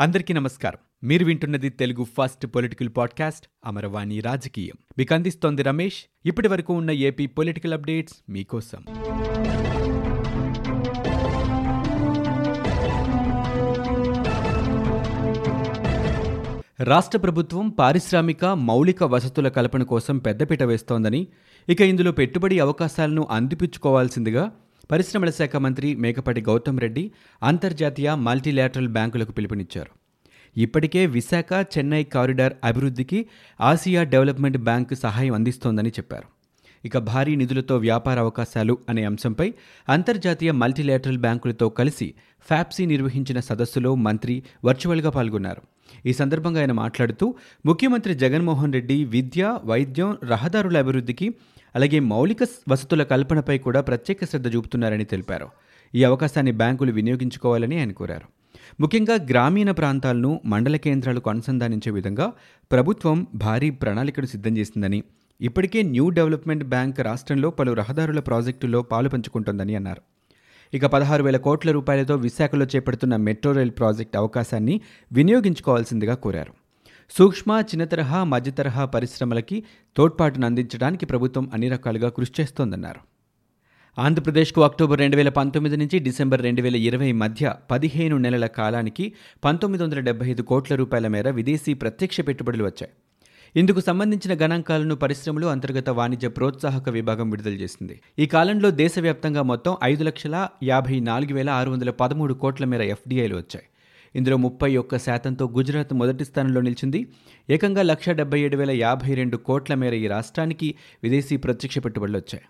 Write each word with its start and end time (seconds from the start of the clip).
అందరికీ 0.00 0.34
నమస్కారం. 0.34 1.08
మీరు 1.08 1.24
వింటున్నది 1.24 1.68
Telugu 1.68 2.04
first 2.04 2.46
political 2.46 2.88
podcast 2.96 3.46
Amaravani 3.66 4.20
రాజకీయం. 4.20 4.74
మీకు 4.98 5.14
అందిస్తోంది 5.14 5.62
రమేష్. 5.62 6.04
ఇప్పటి 6.26 6.48
వరకు 6.48 6.74
ఉన్న 6.74 6.90
ఏపీ 6.90 7.26
పొలిటికల్ 7.26 7.72
అప్డేట్స్ 7.72 8.14
మీకోసం. 8.28 8.84
రాష్ట్ర 16.80 17.18
ప్రభుత్వం 17.18 17.68
పారిశ్రామిక 17.68 18.44
మౌలిక 18.44 19.04
వసతుల 19.04 19.48
కల్పన 19.48 19.82
కోసం 19.82 20.18
పెద్దపీట 20.18 20.62
వేస్తోందని 20.62 21.26
ఇక 21.68 21.80
ఇందులో 21.80 22.12
పెట్టుబడి 22.12 22.60
అవకాశాలను 22.60 23.28
అందిపుచ్చుకోవాల్సిందిగా 23.30 24.52
పరిశ్రమల 24.90 25.30
శాఖ 25.30 25.56
మంత్రి 25.56 25.94
మేకపాటి 25.94 26.40
గౌతమ్ 26.40 26.80
రెడ్డి 26.80 27.10
అంతర్జాతీయ 27.42 28.14
మల్టీలాటరల్ 28.14 28.88
బ్యాంకులకు 28.88 29.32
పిలుపునిచ్చారు. 29.32 29.92
ఇప్పటికే 30.56 31.06
విశాఖ 31.06 31.52
చెన్నై 31.52 32.04
కారిడార్ 32.04 32.52
అభివృద్ధికి 32.64 33.26
ఆసియా 33.60 34.02
డెవలప్మెంట్ 34.02 34.58
బ్యాంకు 34.58 34.94
సహాయం 34.94 35.34
అందిస్తోందని 35.34 35.88
చెప్పారు. 35.88 36.28
ఇక 36.84 36.98
భారీ 36.98 37.36
నిధులతో 37.36 37.76
వ్యాపార 37.76 38.18
అవకాశాలు 38.18 38.78
అనే 38.88 39.04
అంశంపై 39.04 39.54
అంతర్జాతీయ 39.88 40.50
మల్టీలాటరల్ 40.52 41.18
బ్యాంకులతో 41.18 41.68
కలిసి 41.68 42.14
ఫ్యాప్సీ 42.48 42.86
నిర్వహించిన 42.86 43.40
సదస్సులో 43.40 43.94
మంత్రి 43.94 44.42
వర్చువల్గా 44.64 45.10
పాల్గొన్నారు. 45.10 45.62
ఈ 46.06 46.12
సందర్భంగా 46.12 46.60
ఆయన 46.60 46.72
మాట్లాడుతూ 46.72 47.34
ముఖ్యమంత్రి 47.66 48.14
జగన్మోహన్ 48.14 48.72
రెడ్డి 48.72 49.04
విద్య 49.04 49.58
వైద్యం 49.64 50.16
రహదారుల 50.24 50.78
అభివృద్ధికి 50.78 51.28
అలాగే 51.76 52.00
మౌలిక 52.00 52.42
వసతుల 52.68 53.02
కల్పనపై 53.02 53.58
కూడా 53.58 53.80
ప్రత్యేక 53.80 54.24
శ్రద్ధ 54.24 54.54
చూపుతున్నారని 54.54 55.04
తెలిపారు. 55.04 55.48
ఈ 55.94 56.04
అవకాశాన్ని 56.04 56.52
బ్యాంకులు 56.52 56.92
వినియోగించుకోవాలని 56.92 57.78
ఆయన 57.78 57.92
కోరారు. 57.92 58.28
ముఖ్యంగా 58.80 59.14
గ్రామీణ 59.30 59.70
ప్రాంతాలను 59.70 60.40
మండల 60.44 60.76
కేంద్రాలకు 60.76 61.30
అనుసంధానించే 61.30 61.90
విధంగా 61.92 62.32
ప్రభుత్వం 62.70 63.26
భారీ 63.34 63.70
ప్రణాళికను 63.70 64.26
సిద్ధం 64.26 64.56
చేసిందని 64.56 65.02
ఇప్పటికే 65.40 65.82
న్యూ 65.82 66.08
డెవలప్మెంట్ 66.08 66.64
బ్యాంక్ 66.64 67.00
రాష్ట్రంలో 67.00 67.50
పలు 67.50 67.72
రహదారుల 67.72 68.20
ప్రాజెక్టుల్లో 68.20 68.82
పాలు 68.82 69.08
పంచుకుంటోందని 69.08 69.74
అన్నారు. 69.74 70.02
ఇక 70.74 70.86
పదహారు 70.86 71.22
వేల 71.22 71.36
కోట్ల 71.36 71.70
రూపాయలతో 71.70 72.14
విశాఖలో 72.14 72.66
చేపడుతున్న 72.76 73.16
మెట్రో 73.16 73.52
రైల్ 73.52 73.70
ప్రాజెక్ట్ 73.70 74.16
అవకాశాన్ని 74.16 74.80
వినియోగించుకోవాల్సిందిగా 75.12 76.14
కోరారు. 76.14 76.52
సూక్ష్మ 77.18 77.52
చిన్న 77.52 77.84
తరహా 77.84 78.24
మధ్య 78.24 78.50
తరహా 78.50 78.84
పరిశ్రమలకి 78.84 79.62
తోడ్పాటును 79.96 80.46
అందించడానికి 80.46 81.06
ప్రభుత్వం 81.06 81.50
అన్ని 81.52 81.68
రకాలుగా 81.68 82.08
కృషి 82.08 82.32
చేస్తోందన్నారు. 82.40 83.00
ఆంధ్రప్రదేశ్కు 84.00 84.60
అక్టోబర్ 84.60 84.98
రెండు 84.98 85.16
వేల 85.16 85.28
పంతొమ్మిది 85.28 85.76
నుంచి 85.76 85.98
డిసెంబర్ 85.98 86.42
రెండు 86.42 86.62
వేల 86.62 86.76
ఇరవై 86.76 87.12
మధ్య 87.12 87.54
పదిహేను 87.70 88.16
నెలల 88.16 88.46
కాలానికి 88.46 89.12
పంతొమ్మిది 89.44 89.84
వందల 89.84 90.00
డెబ్బై 90.00 90.30
ఐదు 90.30 90.42
కోట్ల 90.42 90.74
రూపాయల 90.74 91.08
మేర 91.08 91.30
విదేశీ 91.30 91.74
ప్రత్యక్ష 91.74 92.20
పెట్టుబడులు 92.20 92.64
వచ్చాయి. 92.64 92.92
ఇందుకు 93.56 93.80
సంబంధించిన 93.80 94.46
గణాంకాలను 94.46 94.94
పరిశ్రమలు 94.94 95.46
అంతర్గత 95.46 95.90
వాణిజ్య 95.90 96.28
ప్రోత్సాహక 96.28 96.88
విభాగం 96.88 97.30
విడుదల 97.30 97.52
చేసింది. 97.52 98.00
ఈ 98.18 98.26
కాలంలో 98.26 98.70
దేశవ్యాప్తంగా 98.70 99.42
మొత్తం 99.42 99.76
ఐదు 99.84 100.04
లక్షల 100.04 100.48
యాభై 100.62 101.00
నాలుగు 101.00 101.34
వేల 101.34 101.50
ఆరు 101.50 101.70
వందల 101.70 101.90
పదమూడు 101.90 102.34
కోట్ల 102.34 102.64
మేర 102.64 102.82
ఎఫ్డీఐలు 102.82 103.36
వచ్చాయి. 103.36 103.66
ఇందులో 104.16 104.36
ముప్పై 104.36 104.76
ఒక్క 104.76 104.98
శాతంతో 104.98 105.48
గుజరాత్ 105.48 105.94
మొదటి 105.94 106.24
స్థానంలో 106.24 106.60
నిలిచింది. 106.60 107.06
ఏకంగా 107.50 107.82
లక్ష 107.82 108.08
డెబ్బై 108.08 108.40
ఏడు 108.40 108.56
వేల 108.56 108.70
యాభై 108.70 109.14
రెండు 109.14 109.36
కోట్ల 109.36 109.74
మేర 109.74 109.94
ఈ 109.94 110.06
రాష్ట్రానికి 110.06 110.74
విదేశీ 111.02 111.36
ప్రత్యక్ష 111.36 111.78
పెట్టుబడులు 111.78 112.16
వచ్చాయి. 112.16 112.44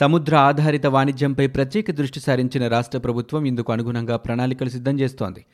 సముద్ర 0.00 0.36
ఆధారిత 0.36 0.86
వాణిజ్యంపై 0.86 1.46
ప్రత్యేక 1.46 1.90
దృష్టి 1.90 2.20
సారించిన 2.20 2.68
రాష్ట్ర 2.68 2.98
ప్రభుత్వం 2.98 3.44
ఇందుకు 3.44 3.72
అనుగుణంగా 3.72 4.16
ప్రణాళికలు 4.16 4.68
సిద్ధం 4.68 5.00
చేస్తోంది. 5.00 5.44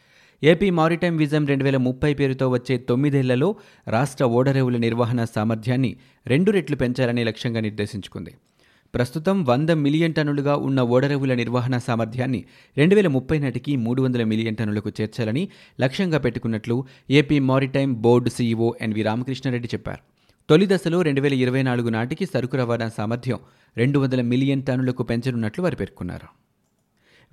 ఏపీ 0.44 0.70
మారిటైమ్ 0.70 1.18
విజన్ 1.18 1.48
రెండు 1.48 1.64
వేల 1.64 1.76
ముప్పై 1.76 2.14
పేరుతో 2.14 2.48
వచ్చే 2.48 2.76
తొమ్మిదేళ్ళలో 2.76 3.56
రాష్ట్ర 3.88 4.24
ఓడరేవుల 4.24 4.76
నిర్వహణ 4.76 5.24
సామర్థ్యాన్ని 5.24 5.96
రెండు 6.26 6.50
రెట్లు 6.50 6.76
పెంచాలని 6.76 7.24
లక్ష్యంగా 7.24 7.60
నిర్దేశించుకుంది. 7.60 8.34
ప్రస్తుతం 8.94 9.44
వంద 9.44 9.70
మిలియన్ 9.70 10.14
టన్నులుగా 10.14 10.56
ఉన్న 10.56 10.80
ఓడరేవుల 10.80 11.34
నిర్వహణ 11.34 11.78
సామర్థ్యాన్ని 11.78 12.44
రెండు 12.76 12.94
వేల 12.94 13.08
ముప్పై 13.08 13.38
నాటికి 13.38 13.76
మూడు 13.76 14.02
వందల 14.02 14.24
మిలియన్ 14.24 14.56
టన్నులకు 14.56 14.92
చేర్చాలని 15.00 15.48
లక్ష్యంగా 15.80 16.18
పెట్టుకున్నట్లు 16.18 16.84
AP 17.10 17.38
maritime 17.38 17.94
board 17.94 18.30
CEO 18.30 18.74
NV 18.80 19.02
Ramakrishna Reddy 19.02 19.68
చెప్పారు. 19.74 20.02
తొలి 20.48 20.66
దశలో 20.66 21.02
రెండు 21.02 21.20
వేల 21.20 21.34
ఇరవై 21.34 21.62
నాలుగు 21.62 21.88
నాటికి 21.88 22.26
సరుకు 22.26 22.56
రవాణా 22.56 22.88
సామర్థ్యం 22.88 23.38
రెండు 23.76 23.98
వందల 23.98 24.20
మిలియన్ 24.20 24.62
టన్నులకు 24.62 25.02
పెంచనున్నట్లు 25.02 25.62
వారు 25.62 25.76
పేర్కొన్నారు. 25.76 26.39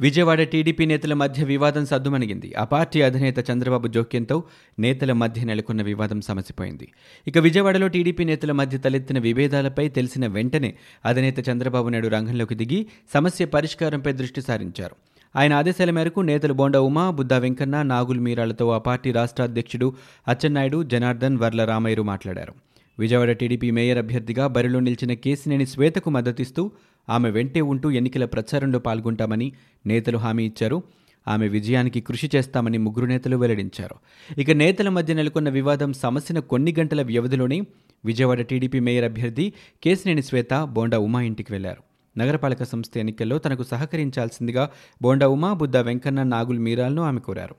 విజయవాడ 0.02 0.44
టీడీపీ 0.44 0.85
నేతల 0.85 1.13
మధ్య 1.13 1.44
వివాదం 1.44 1.85
సద్దుమణిగింది. 1.85 2.53
ఆ 2.53 2.63
పార్టీ 2.63 3.02
అధినేత 3.02 3.52
చంద్రబాబు 3.52 3.88
జోక్యంతో 3.88 4.44
నేతల 4.80 5.13
మధ్య 5.13 5.44
నెలకొన్న 5.44 5.81
వివాదం 5.81 6.22
సమసిపోయింది. 6.22 6.88
ఇక 7.28 7.38
విజయవాడలో 7.38 7.88
టీడీపీ 7.88 8.24
నేతల 8.24 8.52
మధ్య 8.52 8.78
తలెత్తిన 8.78 9.19
విభేదాలపై 9.19 9.90
తెలిసిన 9.90 10.28
వెంటనే 10.28 10.74
అధినేత 11.06 11.50
చంద్రబాబు 11.50 11.90
నాయుడు 11.90 12.08
రంగంలోకి 12.08 12.56
దిగి 12.56 12.85
సమస్య 13.13 13.46
పరిష్కారంపై 13.46 14.13
దృష్టి 14.13 14.41
సారించారు. 14.41 14.96
ఆయన 15.35 15.53
ఆదేశాల 15.53 15.91
మేరకు 15.91 16.19
నేతలు 16.19 16.53
బోండా 16.53 16.81
ఉమా 16.81 17.09
బుద్దా 17.09 17.38
వెంకన్న 17.38 17.81
నాగుల్ 17.81 18.19
మీరాలతో 18.19 18.69
ఆ 18.69 18.78
పార్టీ 18.78 19.12
రాష్ట్ర 19.12 19.44
అధ్యక్షుడు 19.44 19.94
అచ్చెన్నాయుడు 20.28 20.84
జనార్దన్ 20.84 21.38
వర్ల 21.38 21.66
రామయ్యరు 21.66 22.03
మాట్లాడారు. 22.03 22.66
విజయవాడ 23.00 23.31
టీడీపీ 23.31 23.72
మేయర్ 23.72 23.97
అభ్యర్థిగా 23.97 24.47
బరిలో 24.47 24.80
నిలిచిన 24.80 25.13
కేసినేని 25.13 25.66
శ్వేతకు 25.66 26.09
మద్దతిస్తూ 26.09 26.72
ఆమె 27.09 27.30
వెంటే 27.30 27.62
ఉంటూ 27.62 27.91
ఎన్నికల 27.91 28.25
ప్రచారంలో 28.25 28.80
పాల్గొంటామని 28.80 29.53
నేతలు 29.85 30.18
హామీ 30.18 30.46
ఇచ్చారు. 30.46 30.84
ఆమె 31.28 31.47
విజయానికి 31.47 32.02
కృషి 32.02 32.30
చేస్తామని 32.35 32.78
ముగ్గురు 32.78 33.06
నేతలు 33.06 33.38
వెల్లడించారు. 33.38 33.96
ఇక 34.41 34.52
నేతల 34.52 34.90
మధ్య 34.90 35.13
నెలకొన్న 35.13 35.50
వివాదం 35.50 35.94
సమస్యన 35.94 36.40
కొన్ని 36.40 36.75
గంటల 36.80 37.02
వ్యవధిలోనే 37.02 37.62
విజయవాడ 38.06 38.41
టీడీపీ 38.41 38.80
మేయర్ 38.80 39.06
అభ్యర్థి 39.06 39.53
కేసినేని 39.84 40.24
శ్వేత 40.24 40.64
బోండా 40.64 41.00
ఉమా 41.00 41.22
ఇంటికి 41.22 41.53
వెళ్ళారు. 41.53 41.84
నగరపాలక 42.19 42.64
సంస్థ 42.64 42.97
ఎన్నికల్లో 42.97 43.38
తనకు 43.38 43.64
సహకరించాల్సిందిగా 43.64 44.69
బోండా 45.02 45.28
ఉమా 45.28 45.53
బుద్ధ 45.53 45.78
వెంకన్న 45.78 46.24
నాగుల్ 46.24 46.59
మీరాలను 46.59 47.02
ఆమె 47.02 47.19
కోరారు. 47.19 47.56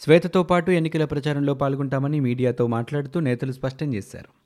శ్వేతతో 0.00 0.42
పాటు 0.42 0.70
ఎన్నికల 0.70 1.04
ప్రచారంలో 1.04 1.54
పాల్గొంటామని 1.54 2.20
మీడియాతో 2.20 2.66
మాట్లాడుతూ 2.66 3.20
నేతలు 3.20 3.52
స్పష్టం 3.52 3.94
చేశారు. 3.94 4.37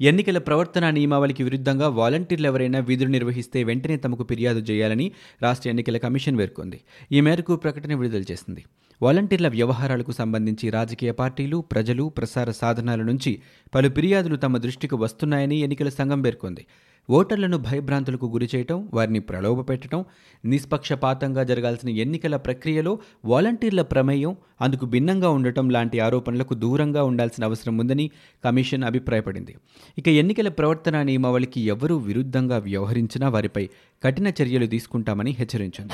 ఎన్నికల 0.00 0.38
ప్రవర్తన 0.38 0.90
నియమావళికి 0.90 1.42
విరుద్ధంగా 1.42 1.88
వాలంటీర్లు 1.88 2.46
ఎవరైనా 2.46 2.78
విధులు 2.78 3.08
నిర్వహిస్తే 3.08 3.64
వెంటనే 3.64 3.96
తమకు 3.96 4.24
ఫిర్యాదు 4.24 4.58
చేయాలని 4.58 5.12
రాష్ట్ర 5.42 5.68
ఎన్నికల 5.68 5.96
కమిషన్ 5.96 6.38
పేర్కొంది. 6.38 6.80
ఈ 7.12 7.20
మేరకు 7.20 7.56
ప్రకటన 7.56 7.94
విడుదల 7.94 8.24
చేసింది. 8.30 8.64
వాలంటీర్ల 9.02 9.48
వ్యవహారాలకు 9.48 10.12
సంబంధించి 10.12 10.70
రాజకీయ 10.70 11.10
పార్టీలు 11.10 11.64
ప్రజలు 11.72 12.04
ప్రసార 12.08 12.50
సాధనాల 12.50 13.02
నుంచి 13.02 13.42
పలు 13.74 13.88
ఫిర్యాదులు 13.88 14.36
తమ 14.36 14.56
దృష్టికి 14.56 14.94
వస్తున్నాయని 14.94 15.56
ఎన్నికల 15.56 15.88
సంఘం 15.88 16.22
పేర్కొంది. 16.22 16.66
ఓటర్లను 17.10 17.58
భయభ్రాంతులకు 17.58 18.26
గురిచేయటం 18.26 18.88
వారిని 18.94 19.20
ప్రలోభపెట్టడం 19.20 20.04
నిష్పక్షపాతంగా 20.44 21.44
జరగాల్సిన 21.44 21.88
ఎన్నికల 21.88 22.36
ప్రక్రియలో 22.36 22.98
వాలంటీర్ల 23.24 23.82
ప్రమేయం 23.82 24.36
అందుకు 24.60 24.86
భిన్నంగా 24.86 25.30
ఉండటం 25.30 25.70
లాంటి 25.70 26.00
ఆరోపణలకు 26.00 26.54
దూరంగా 26.54 27.04
ఉండాల్సిన 27.04 27.44
అవసరం 27.44 27.78
ఉందని 27.78 28.10
కమిషన్ 28.44 28.84
అభిప్రాయపడింది. 28.84 29.56
ఇక 29.98 30.08
ఎన్నికల 30.08 30.48
ప్రవర్తన 30.48 31.02
నియమావళికి 31.02 31.60
ఎవరూ 31.60 31.96
విరుద్ధంగా 31.96 32.58
వ్యవహరించినా 32.58 33.28
వారిపై 33.28 33.68
కఠిన 34.02 34.28
చర్యలు 34.28 34.66
తీసుకుంటామని 34.66 35.30
హెచ్చరించింది. 35.30 35.92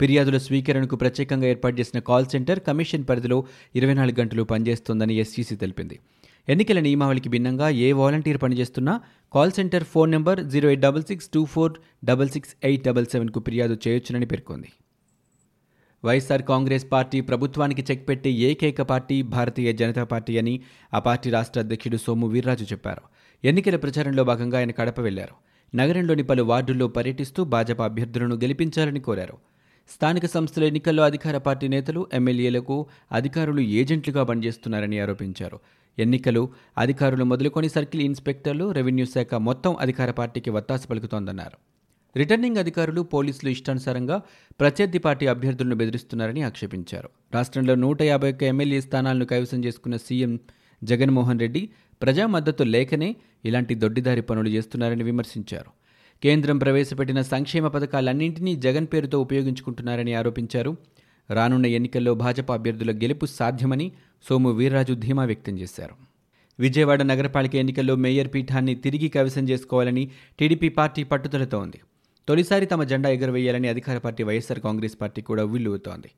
ఫిర్యాదుల 0.00 0.38
స్వీకరణకు 0.38 0.96
ప్రత్యేకంగా 0.96 1.46
ఏర్పాటు 1.46 1.80
చేసిన 1.80 1.98
కాల్ 2.00 2.26
సెంటర్ 2.26 2.60
కమిషన్ 2.60 3.04
పరిధిలో 3.04 3.44
ఇరవై 3.76 3.94
నాలుగు 3.94 4.20
గంటలు 4.20 4.42
పనిచేస్తోందని 4.42 5.14
ఎస్సీసీ 5.14 5.56
తెలిపింది. 5.56 5.98
ఎన్నికల 6.48 6.80
నియమావళికి 6.80 7.28
భిన్నంగా 7.28 7.68
ఏ 7.68 7.92
వాలంటీర్ 7.92 8.38
పనిచేస్తున్నా 8.42 9.00
call 9.34 9.52
centre 9.52 9.84
phone 9.84 10.10
number 10.10 10.44
zero 10.44 10.68
eight 10.68 10.80
double 10.80 11.02
six 11.02 11.28
two 11.28 11.44
four 11.44 11.72
double 12.04 12.28
six 12.28 12.54
eight 12.64 12.84
double 12.84 13.06
సెవెన్కు 13.06 13.40
ఫిర్యాదు 13.40 13.78
చేయొచ్చునని 13.88 14.26
పేర్కొంది. 14.26 14.68
వైఎస్ఆర్ 16.04 16.42
కాంగ్రెస్ 16.42 16.86
పార్టీ 16.92 17.20
ప్రభుత్వానికి 17.20 17.84
చెక్ 17.90 18.08
పెట్టే 18.08 18.30
ఏకైక 18.30 18.82
పార్టీ 18.82 19.22
భారతీయ 19.22 19.72
జనతా 19.72 20.04
పార్టీ 20.04 20.38
అని 20.38 20.60
ఆ 20.94 20.98
పార్టీ 20.98 21.30
రాష్ట్ర 21.30 21.60
అధ్యక్షుడు 21.60 21.96
సోము 21.96 22.26
వీర్రాజు 22.26 22.64
చెప్పారు. 22.64 23.02
ఎన్నికల 23.44 23.76
ప్రచారంలో 23.76 24.24
భాగంగా 24.24 24.58
ఆయన 24.58 24.70
కడప 24.70 25.00
వెళ్ళారు. 25.00 25.34
నగరంలోని 25.76 26.22
పలు 26.22 26.42
వార్డుల్లో 26.42 26.88
పర్యటిస్తూ 26.88 27.44
భాజపా 27.44 27.84
అభ్యర్థులను 27.84 28.34
గెలిపించాలని 28.34 29.00
కోరారు. 29.00 29.38
స్థానిక 29.94 30.26
సంస్థల 30.26 30.64
ఎన్నికల్లో 30.64 31.02
అధికార 31.02 31.36
పార్టీ 31.46 31.68
నేతలు 31.68 32.00
ఎమ్మెల్యేలకు 32.18 32.76
అధికారులు 33.12 33.62
ఏజెంట్లుగా 33.80 34.22
పనిచేస్తున్నారని 34.22 34.98
ఆరోపించారు. 35.04 35.58
ఎన్నికలు 35.98 36.42
అధికారులు 36.78 37.24
మొదలుకొని 37.24 37.68
సర్కిల్ 37.68 38.02
ఇన్స్పెక్టర్లు 38.02 38.66
రెవెన్యూ 38.70 39.06
శాఖ 39.14 39.34
మొత్తం 39.48 39.72
అధికార 39.80 40.10
పార్టీకి 40.10 40.50
వత్తాసు 40.50 40.86
పలుకుతోందన్నారు. 40.88 41.58
రిటర్నింగ్ 42.16 42.56
అధికారులు 42.56 43.00
పోలీసులు 43.14 43.50
ఇష్టానుసారంగా 43.50 44.16
ప్రత్యర్థి 44.60 44.98
పార్టీ 44.98 45.26
అభ్యర్థులను 45.26 45.76
బెదిరిస్తున్నారని 45.76 46.42
ఆక్షేపించారు. 46.42 47.08
రాష్ట్రంలో 47.34 47.74
నూట 47.74 48.02
యాభై 48.02 48.30
ఒక్క 48.32 48.42
ఎమ్మెల్యే 48.42 48.80
స్థానాలను 48.80 49.24
కైవసం 49.24 49.60
చేసుకున్న 49.64 49.96
సీఎం 49.96 50.32
జగన్మోహన్ 50.82 51.40
రెడ్డి 51.40 51.62
ప్రజా 52.02 52.26
మద్దతు 52.26 52.62
లేకనే 52.74 53.16
ఇలాంటి 53.44 53.74
దొడ్డిదారి 53.74 54.20
పనులు 54.20 54.48
చేస్తున్నారని 54.48 55.04
విమర్శించారు. 55.04 55.70
కేంద్రం 56.22 56.58
ప్రవేశపెట్టిన 56.58 57.22
సంక్షేమ 57.22 57.66
పథకాలన్నింటినీ 57.68 58.56
జగన్ 58.56 58.86
పేరుతో 58.92 59.20
ఉపయోగించుకుంటున్నారని 59.20 60.14
ఆరోపించారు. 60.14 60.76
రానున్న 61.30 61.66
ఎన్నికల్లో 61.66 62.14
భాజపా 62.14 62.54
అభ్యర్థుల 62.54 62.92
గెలుపు 62.92 63.26
సాధ్యమని 63.26 63.92
సోము 64.28 64.50
వీర్రాజు 64.50 64.94
ధీమా 64.94 65.24
వ్యక్తం 65.24 65.58
చేశారు. 65.58 65.94
విజయవాడ 66.58 67.02
నగరపాలిక 67.02 67.54
ఎన్నికల్లో 67.56 67.94
మేయర్ 67.96 68.28
పీఠాన్ని 68.34 68.74
తిరిగి 68.74 69.08
కవిసం 69.08 69.48
చేసుకోవాలని 69.48 70.10
టీడీపీ 70.38 70.68
పార్టీ 70.68 71.04
పట్టుదలతో 71.04 71.58
ఉంది 71.58 71.80
తొలిసారి 72.28 72.66
తమ 72.66 72.82
జెండా 72.84 73.10
ఎగురవేయాలని 73.10 73.68
అధికార 73.68 73.98
పార్టీ 73.98 74.22
వైఎస్ఆర్ 74.22 74.60
కాంగ్రెస్ 74.60 74.96
పార్టీ 75.00 75.22
కూడా 75.22 75.44
ఉవ్విల్లువుతోంది 75.44 76.10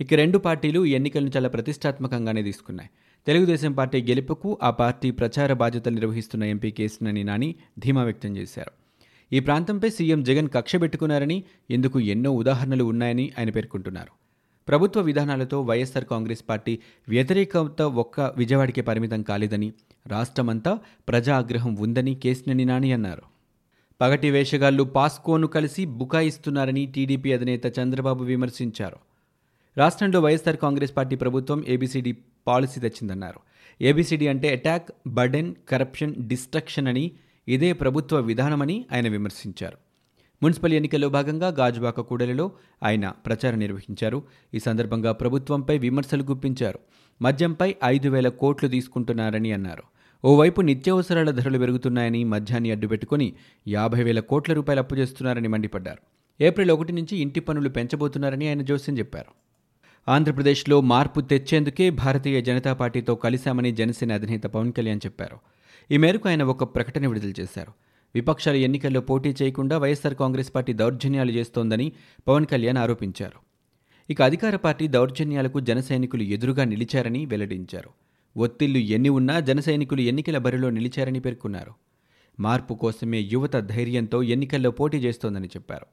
ఇక 0.00 0.14
రెండు 0.14 0.38
పార్టీలు 0.38 0.84
ఈ 0.84 0.90
ఎన్నికలను 0.90 1.30
చాలా 1.36 1.48
ప్రతిష్టాత్మకంగానే 1.48 2.42
తీసుకున్నాయి. 2.42 2.90
తెలుగుదేశం 3.26 3.72
పార్టీ 3.72 4.02
గెలుపుకు 4.02 4.58
ఆ 4.62 4.70
పార్టీ 4.70 5.10
ప్రచార 5.10 5.52
బాధ్యతలు 5.52 5.94
నిర్వహిస్తున్న 5.94 6.44
ఎంపీ 6.44 6.70
కేసునని 6.70 7.24
నాని 7.24 7.54
ధీమా 7.78 8.02
వ్యక్తం 8.02 8.36
చేశారు. 8.36 8.87
ఈ 9.32 9.40
ప్రాంతంపై 9.40 9.90
సీఎం 9.90 10.22
జగన్ 10.22 10.48
కక్ష 10.48 10.76
పెట్టుకున్నారని 10.76 11.44
ఇందుకు 11.70 12.00
ఎన్నో 12.00 12.30
ఉదాహరణలు 12.30 12.84
ఉన్నాయని 12.84 13.32
ఆయన 13.38 13.50
పేర్కొంటున్నారు. 13.50 14.08
ప్రభుత్వ 14.68 15.00
విధానాలతో 15.00 15.62
వైఎస్సార్ 15.62 16.04
కాంగ్రెస్ 16.04 16.44
పార్టీ 16.48 16.78
వ్యతిరేకత 17.08 17.82
ఒక్క 17.82 18.20
విజయవాడకే 18.20 18.80
పరిమితం 18.80 19.22
కాలేదని 19.22 19.72
రాష్ట్రమంతా 20.06 20.78
ప్రజా 21.08 21.36
ఆగ్రహం 21.36 21.74
ఉందని 21.74 22.14
కేసినేని 22.14 22.64
నాని 22.64 22.92
అన్నారు. 22.92 23.22
పగటి 24.00 24.30
వేషగాళ్ళు 24.30 24.82
పాస్కోను 24.82 25.46
కలిసి 25.46 25.84
బుకాయిస్తున్నారని 25.84 26.86
టీడీపీ 26.86 27.32
అధినేత 27.32 27.78
చంద్రబాబు 27.78 28.24
విమర్శించారు. 28.24 28.96
రాష్ట్రంలో 29.76 30.20
వైఎస్సార్ 30.20 30.56
కాంగ్రెస్ 30.56 30.96
పార్టీ 30.96 31.16
ప్రభుత్వం 31.16 31.64
ఏబీసీడీ 31.68 32.12
పాలసీ 32.46 32.80
తెచ్చిందన్నారు. 32.80 33.40
ఏబీసీడీ 33.82 34.26
అంటే 34.26 34.52
అటాక్ 34.52 34.88
బర్డెన్ 35.06 35.54
కరప్షన్ 35.68 36.14
డిస్ట్రక్షన్ 36.14 36.88
అని 36.88 37.12
ఇదే 37.48 37.72
ప్రభుత్వ 37.72 38.20
విధానమని 38.20 38.84
ఆయన 38.92 39.08
విమర్శించారు. 39.08 39.76
మున్సిపల్ 40.42 40.72
ఎన్నికల్లో 40.72 41.08
భాగంగా 41.08 41.48
గాజువాక 41.48 42.00
కూడలిలో 42.00 42.52
ఆయన 42.82 43.12
ప్రచారం 43.26 43.58
నిర్వహించారు. 43.58 44.22
ఈ 44.54 44.58
సందర్భంగా 44.58 45.12
ప్రభుత్వంపై 45.12 45.78
విమర్శలు 45.78 46.22
గుప్పించారు. 46.22 46.78
మద్యంపై 47.22 47.74
ఐదు 47.84 48.08
వేల 48.08 48.28
కోట్లు 48.28 48.68
తీసుకుంటున్నారని 48.68 49.52
అన్నారు. 49.52 49.82
ఓవైపు 50.24 50.60
నిత్యావసరాల 50.60 51.30
ధరలు 51.30 51.58
పెరుగుతున్నాయని 51.58 52.24
మద్యాన్ని 52.24 52.70
అడ్డుపెట్టుకుని 52.70 53.32
యాభై 53.68 54.02
వేల 54.02 54.20
కోట్ల 54.20 54.52
రూపాయలు 54.52 54.80
అప్పు 54.80 54.94
చేస్తున్నారని 54.94 55.48
మండిపడ్డారు. 55.48 55.98
ఏప్రిల్ 56.42 56.70
ఒకటి 56.70 56.92
నుంచి 56.92 57.16
ఇంటి 57.16 57.40
పనులు 57.40 57.68
పెంచబోతున్నారని 57.68 58.48
ఆయన 58.48 58.62
జోస్యం 58.62 58.98
చెప్పారు. 58.98 59.32
ఆంధ్రప్రదేశ్లో 60.10 60.80
మార్పు 60.80 61.20
తెచ్చేందుకే 61.20 61.90
భారతీయ 61.90 62.40
జనతా 62.40 62.72
పార్టీతో 62.72 63.14
కలిశామని 63.14 63.72
జనసేన 63.72 64.12
అధినేత 64.12 64.42
పవన్ 64.42 64.72
కళ్యాణ్ 64.72 65.00
చెప్పారు. 65.06 65.36
ఈ 65.90 65.96
మేరకు 65.96 66.28
ఆయన 66.28 66.42
ఒక 66.42 66.64
ప్రకటన 66.64 67.06
విడుదల 67.06 67.32
చేశారు. 67.40 67.72
విపక్షాలు 68.14 68.56
ఎన్నికల్లో 68.56 69.00
పోటీ 69.00 69.34
చేయకుండా 69.42 69.78
వైఎస్సార్ 69.78 70.14
కాంగ్రెస్ 70.14 70.54
పార్టీ 70.54 70.72
దౌర్జన్యాలు 70.72 71.30
చేస్తోందని 71.30 71.92
పవన్ 72.28 72.46
కళ్యాణ్ 72.46 72.78
ఆరోపించారు. 72.78 73.48
ఇక 74.10 74.22
అధికార 74.22 74.56
పార్టీ 74.56 74.88
దౌర్జన్యాలకు 74.88 75.60
జనసైనికులు 75.60 76.22
ఎదురుగా 76.22 76.64
నిలిచారని 76.64 77.26
వెల్లడించారు. 77.26 77.90
ఒత్తిళ్ళు 78.36 78.78
ఎన్ని 78.78 79.08
ఉన్నా 79.08 79.40
జనసైనికులు 79.40 80.00
ఎన్నికల 80.00 80.38
బరిలో 80.38 80.70
నిలిచారని 80.70 81.20
పేర్కొన్నారు. 81.20 81.72
మార్పు 82.40 82.74
కోసమే 82.74 83.20
యువత 83.20 83.56
ధైర్యంతో 83.56 84.22
ఎన్నికల్లో 84.22 84.70
పోటీ 84.70 84.98
చేస్తోందని 84.98 85.46
చెప్పారు. 85.46 85.86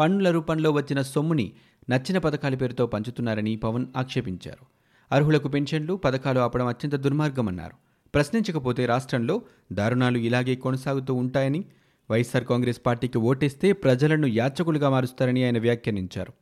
పన్నుల 0.00 0.30
రూపంలో 0.30 0.70
వచ్చిన 0.70 1.02
సొమ్ముని 1.02 1.52
నచ్చిన 1.90 2.18
పథకాల 2.18 2.54
పేరుతో 2.54 2.86
పంచుతున్నారని 2.86 3.56
పవన్ 3.56 3.86
ఆక్షేపించారు. 3.96 4.66
అర్హులకు 5.14 5.48
పెన్షన్లు 5.48 5.94
పథకాలు 5.94 6.40
ఆపడం 6.40 6.66
అత్యంత 6.66 6.94
దుర్మార్గమన్నారు. 6.94 7.85
ప్రశ్నించకపోతే 8.14 8.86
రాష్ట్రంలో 8.86 9.42
దారుణాలు 9.72 10.18
ఇలాగే 10.18 10.54
కొనసాగుతూ 10.54 11.14
ఉంటాయని 11.14 11.64
వైఎస్సార్ 12.10 12.44
కాంగ్రెస్ 12.44 12.80
పార్టీకి 12.86 13.18
ఓటేస్తే 13.18 13.72
ప్రజలను 13.72 14.26
యాచకులుగా 14.26 14.90
మారుస్తారని 14.90 15.44
ఆయన 15.44 15.58
వ్యాఖ్యానించారు. 15.58 16.32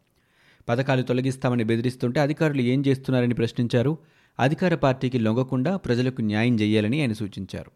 పథకాలు 0.68 1.02
తొలగిస్తామని 1.02 1.64
బెదిరిస్తుంటే 1.64 2.20
అధికారులు 2.20 2.60
ఏం 2.60 2.84
చేస్తున్నారని 2.86 3.34
ప్రశ్నించారు. 3.34 3.98
అధికార 4.40 4.74
పార్టీకి 4.74 5.18
లొంగకుండా 5.18 5.76
ప్రజలకు 5.76 6.22
న్యాయం 6.22 6.60
చేయాలని 6.60 7.00
ఆయన 7.00 7.12
సూచించారు. 7.12 7.70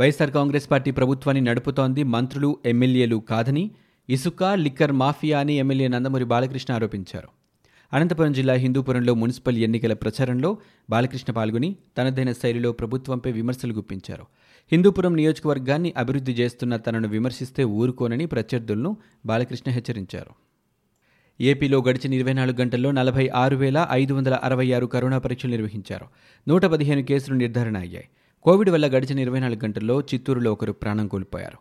వైఎస్సార్ 0.00 0.30
కాంగ్రెస్ 0.30 0.70
పార్టీ 0.70 0.90
ప్రభుత్వాన్ని 0.90 1.40
నడుపుతోంది 1.40 2.02
మంత్రులు 2.02 2.58
ఎమ్మెల్యేలు 2.66 3.16
కాదని 3.16 3.70
ఇసుక 4.08 4.44
లిక్కర్ 4.44 4.92
మాఫియా 4.92 5.40
అని 5.40 5.54
ఎమ్మెల్యే 5.54 5.88
నందమూరి 5.88 6.24
బాలకృష్ణ 6.24 6.74
ఆరోపించారు. 6.74 7.41
అనంతపురం 7.92 8.32
జిల్లా 8.32 8.54
హిందూపురంలో 8.54 9.14
మున్సిపల్ 9.14 9.56
ఎన్నికల 9.56 9.92
ప్రచారంలో 9.92 10.58
బాలకృష్ణ 10.90 11.32
పాల్గొని 11.32 11.76
తనదైన 11.98 12.32
శైలిలో 12.32 12.72
ప్రభుత్వంపై 12.72 13.32
విమర్శలు 13.32 13.72
గుప్పించారు. 13.72 14.22
హిందూపురం 14.72 15.16
నియోజకవర్గాన్ని 15.16 15.94
అభివృద్ధి 15.96 16.32
చేస్తున్న 16.32 16.76
తనను 16.76 17.08
విమర్శిస్తే 17.08 17.64
ఊరుకోనని 17.64 18.26
ప్రత్యర్థులను 18.26 18.96
బాలకృష్ణ 19.26 19.70
హెచ్చరించారు. 19.70 20.30
ఏపీలో 21.40 21.82
గడిచిన 21.88 22.14
ఇరవై 22.14 22.32
నాలుగు 22.32 22.56
గంటల్లో 22.56 22.90
నలభై 22.90 23.28
ఆరు 23.28 23.56
వేల 23.56 23.88
ఐదు 23.90 24.14
వందల 24.14 24.34
అరవై 24.34 24.72
ఆరు 24.72 24.86
కరోనా 24.86 25.18
పరీక్షలు 25.18 25.50
నిర్వహించారు. 25.50 26.06
నూట 26.48 26.64
పదిహేను 26.64 27.02
కేసులు 27.02 27.36
నిర్ధారణ 27.36 27.76
అయ్యాయి. 27.76 28.08
కోవిడ్ 28.42 28.70
వల్ల 28.70 28.86
గడిచిన 28.86 29.18
ఇరవై 29.18 29.40
నాలుగు 29.40 29.64
గంటల్లో 29.64 30.00
చిత్తూరులో 30.00 30.52
ఒకరు 30.52 30.72
ప్రాణం 30.72 31.08
కోల్పోయారు. 31.08 31.58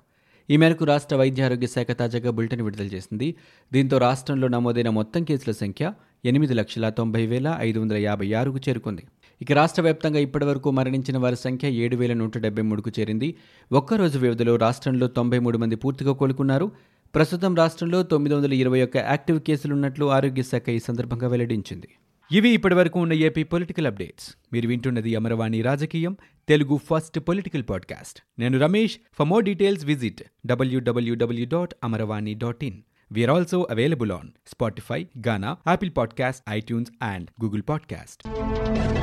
ఈ 0.49 0.57
మేరకు 0.57 0.85
రాష్ట్ర 0.85 1.15
వైద్య 1.15 1.43
ఆరోగ్య 1.43 1.67
శాఖ 1.67 1.91
తాజాగా 1.91 2.31
బులెటిన్ 2.31 2.61
విడుదల 2.61 2.85
చేసింది. 2.85 3.35
దీంతో 3.73 3.97
రాష్ట్రంలో 3.97 4.47
నమోదైన 4.47 4.89
మొత్తం 4.89 5.23
కేసుల 5.23 5.51
సంఖ్య 5.51 5.93
ఎనిమిది 6.25 6.53
లక్షల 6.53 6.89
తొంభై 6.89 7.25
వేల 7.25 7.57
ఐదు 7.59 7.79
వందల 7.79 7.97
యాభై 7.97 8.33
ఆరుకు 8.33 8.57
చేరుకుంది. 8.57 9.03
ఇక 9.41 9.51
రాష్ట్ర 9.51 9.81
వ్యాప్తంగా 9.81 10.19
ఇప్పటివరకు 10.19 10.71
మరణించిన 10.71 11.17
వారి 11.17 11.35
సంఖ్య 11.35 11.69
ఏడు 11.69 11.95
వేల 11.95 12.13
నూట 12.13 12.37
డెబ్బై 12.37 12.63
మూడుకు 12.63 12.91
చేరింది. 12.99 13.35
ఒక్కరోజు 13.71 14.19
వ్యవధిలో 14.19 14.55
రాష్ట్రంలో 14.55 15.07
తొంభై 15.07 15.39
మూడు 15.39 15.57
మంది 15.57 15.75
పూర్తిగా 15.75 16.13
కోలుకున్నారు. 16.13 16.71
ప్రస్తుతం 17.15 17.55
రాష్ట్రంలో 17.55 18.03
తొమ్మిది 18.03 18.35
వందల 18.35 18.53
ఇరవై 18.53 18.83
ఒక్క 18.83 18.97
యాక్టివ్ 18.97 19.39
కేసులున్నట్లు 19.39 20.05
ఆరోగ్య 20.05 20.43
శాఖ 20.43 20.69
ఈ 20.69 20.79
సందర్భంగా 20.79 21.27
వెల్లడించింది. 21.27 21.87
ఇవి 22.31 22.49
ఇప్పటివరకు 22.49 22.99
ఉన్న 22.99 23.13
ఏపీ 23.13 23.43
పొలిటికల్ 23.43 23.87
అప్డేట్స్. 23.87 24.35
మీరు 24.53 24.67
వింటున్నది 24.67 25.15
అమరవాణి 25.15 25.61
రాజకీయం 25.61 26.17
తెలుగు 26.49 26.77
ఫస్ట్ 26.77 27.19
పొలిటికల్ 27.19 27.63
పాడ్కాస్ట్. 27.69 28.19
నేను 28.39 28.59
Ramesh. 28.59 28.97
For 29.13 29.27
more 29.27 29.45
details 29.45 29.85
visit 29.85 30.21
WWW 30.45 31.45
dot 31.45 31.73
Amaravani 31.83 32.33
dot 32.33 32.63
in. 32.63 32.77
We 33.13 33.25
are 33.25 33.31
also 33.31 33.63
available 33.63 34.13
on 34.13 34.35
Spotify, 34.45 35.09
Ghana, 35.21 35.57
Apple 35.65 35.89
Podcasts, 35.89 36.41
iTunes, 36.43 36.89
and 37.01 37.29
Google 37.39 37.61
Podcast. 37.61 39.00